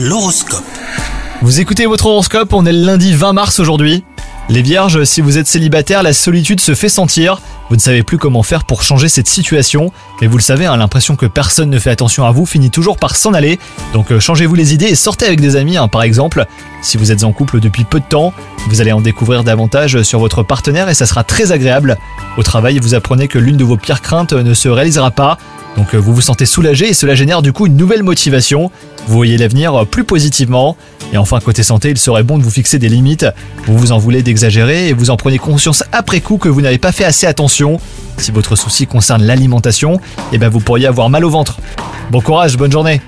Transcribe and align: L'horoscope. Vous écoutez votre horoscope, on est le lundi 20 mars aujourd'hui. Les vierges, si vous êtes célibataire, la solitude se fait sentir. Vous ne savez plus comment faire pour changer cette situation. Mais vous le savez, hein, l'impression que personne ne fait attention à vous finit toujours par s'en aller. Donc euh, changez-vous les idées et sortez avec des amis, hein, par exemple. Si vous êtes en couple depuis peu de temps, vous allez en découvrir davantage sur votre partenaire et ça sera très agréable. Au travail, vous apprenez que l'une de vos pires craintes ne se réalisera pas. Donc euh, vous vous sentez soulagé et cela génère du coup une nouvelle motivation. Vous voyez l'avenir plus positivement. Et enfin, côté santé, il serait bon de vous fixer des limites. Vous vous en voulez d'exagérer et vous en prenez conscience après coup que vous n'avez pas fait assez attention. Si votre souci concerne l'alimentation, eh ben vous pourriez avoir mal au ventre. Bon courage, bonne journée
L'horoscope. 0.00 0.62
Vous 1.42 1.58
écoutez 1.58 1.86
votre 1.86 2.06
horoscope, 2.06 2.52
on 2.52 2.64
est 2.66 2.72
le 2.72 2.86
lundi 2.86 3.14
20 3.14 3.32
mars 3.32 3.58
aujourd'hui. 3.58 4.04
Les 4.48 4.62
vierges, 4.62 5.02
si 5.02 5.20
vous 5.20 5.38
êtes 5.38 5.48
célibataire, 5.48 6.04
la 6.04 6.12
solitude 6.12 6.60
se 6.60 6.76
fait 6.76 6.88
sentir. 6.88 7.40
Vous 7.68 7.74
ne 7.74 7.80
savez 7.80 8.04
plus 8.04 8.16
comment 8.16 8.44
faire 8.44 8.62
pour 8.62 8.84
changer 8.84 9.08
cette 9.08 9.26
situation. 9.26 9.90
Mais 10.20 10.28
vous 10.28 10.36
le 10.36 10.42
savez, 10.42 10.66
hein, 10.66 10.76
l'impression 10.76 11.16
que 11.16 11.26
personne 11.26 11.68
ne 11.68 11.80
fait 11.80 11.90
attention 11.90 12.24
à 12.24 12.30
vous 12.30 12.46
finit 12.46 12.70
toujours 12.70 12.96
par 12.96 13.16
s'en 13.16 13.34
aller. 13.34 13.58
Donc 13.92 14.12
euh, 14.12 14.20
changez-vous 14.20 14.54
les 14.54 14.72
idées 14.72 14.86
et 14.86 14.94
sortez 14.94 15.26
avec 15.26 15.40
des 15.40 15.56
amis, 15.56 15.76
hein, 15.76 15.88
par 15.88 16.04
exemple. 16.04 16.46
Si 16.80 16.96
vous 16.96 17.10
êtes 17.10 17.24
en 17.24 17.32
couple 17.32 17.58
depuis 17.58 17.82
peu 17.82 17.98
de 17.98 18.06
temps, 18.08 18.32
vous 18.68 18.80
allez 18.80 18.92
en 18.92 19.00
découvrir 19.00 19.42
davantage 19.42 20.02
sur 20.02 20.20
votre 20.20 20.44
partenaire 20.44 20.88
et 20.88 20.94
ça 20.94 21.06
sera 21.06 21.24
très 21.24 21.50
agréable. 21.50 21.98
Au 22.36 22.44
travail, 22.44 22.78
vous 22.78 22.94
apprenez 22.94 23.26
que 23.26 23.40
l'une 23.40 23.56
de 23.56 23.64
vos 23.64 23.76
pires 23.76 24.00
craintes 24.00 24.32
ne 24.32 24.54
se 24.54 24.68
réalisera 24.68 25.10
pas. 25.10 25.38
Donc 25.76 25.94
euh, 25.94 25.98
vous 25.98 26.14
vous 26.14 26.20
sentez 26.20 26.46
soulagé 26.46 26.88
et 26.88 26.94
cela 26.94 27.16
génère 27.16 27.42
du 27.42 27.52
coup 27.52 27.66
une 27.66 27.76
nouvelle 27.76 28.04
motivation. 28.04 28.70
Vous 29.08 29.14
voyez 29.14 29.38
l'avenir 29.38 29.86
plus 29.86 30.04
positivement. 30.04 30.76
Et 31.14 31.16
enfin, 31.16 31.40
côté 31.40 31.62
santé, 31.62 31.88
il 31.88 31.96
serait 31.96 32.24
bon 32.24 32.36
de 32.36 32.42
vous 32.42 32.50
fixer 32.50 32.78
des 32.78 32.90
limites. 32.90 33.24
Vous 33.64 33.78
vous 33.78 33.90
en 33.92 33.96
voulez 33.96 34.22
d'exagérer 34.22 34.88
et 34.88 34.92
vous 34.92 35.08
en 35.08 35.16
prenez 35.16 35.38
conscience 35.38 35.82
après 35.92 36.20
coup 36.20 36.36
que 36.36 36.50
vous 36.50 36.60
n'avez 36.60 36.76
pas 36.76 36.92
fait 36.92 37.04
assez 37.04 37.26
attention. 37.26 37.80
Si 38.18 38.32
votre 38.32 38.54
souci 38.54 38.86
concerne 38.86 39.22
l'alimentation, 39.22 39.98
eh 40.32 40.36
ben 40.36 40.50
vous 40.50 40.60
pourriez 40.60 40.86
avoir 40.86 41.08
mal 41.08 41.24
au 41.24 41.30
ventre. 41.30 41.58
Bon 42.10 42.20
courage, 42.20 42.58
bonne 42.58 42.70
journée 42.70 43.00